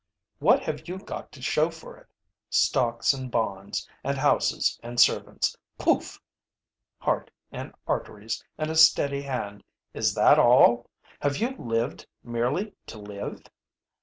[0.39, 2.07] What have you got to show for it?
[2.49, 6.19] Stocks and bonds, and houses and servants pouf!
[6.97, 10.89] Heart and arteries and a steady hand is that all?
[11.19, 13.43] Have you lived merely to live?